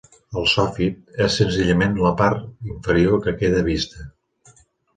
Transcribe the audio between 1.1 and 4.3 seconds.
és senzillament la part inferior que queda vista.